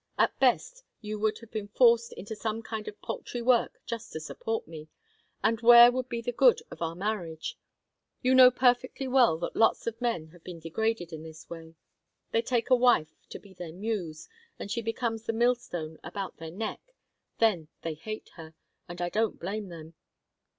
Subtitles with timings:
[0.17, 4.19] At best, you would have been forced into some kind of paltry work just to
[4.19, 4.87] support me
[5.43, 7.55] and where would be the good of our marriage?
[8.23, 11.75] You know perfectly well that lots of men have been degraded in this way.
[12.31, 14.27] They take a wife to be their Muse,
[14.57, 16.95] and she becomes the millstone about their neck;
[17.37, 18.55] then they hate her
[18.89, 19.93] and I don't blame them.